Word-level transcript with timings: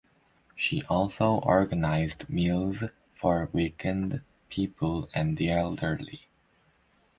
She 0.55 0.81
also 0.85 1.33
organized 1.43 2.27
meals 2.27 2.83
for 3.13 3.51
weakened 3.53 4.21
people 4.49 5.07
and 5.13 5.37
the 5.37 5.51
elderly. 5.51 6.21